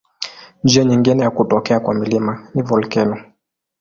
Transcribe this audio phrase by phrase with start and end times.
[0.63, 3.33] Njia nyingine ya kutokea kwa milima ni volkeno.